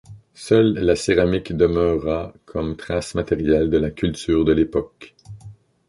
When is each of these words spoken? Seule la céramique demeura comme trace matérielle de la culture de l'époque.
Seule 0.33 0.73
la 0.79 0.95
céramique 0.95 1.55
demeura 1.55 2.33
comme 2.45 2.75
trace 2.75 3.13
matérielle 3.13 3.69
de 3.69 3.77
la 3.77 3.91
culture 3.91 4.43
de 4.45 4.51
l'époque. 4.51 5.15